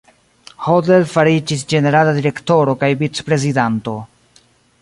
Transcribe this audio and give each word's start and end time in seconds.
Hodler 0.67 1.05
fariĝis 1.11 1.67
Ĝenerala 1.73 2.15
Direktoro 2.21 2.75
kaj 2.85 2.93
Vicprezidanto. 3.03 3.99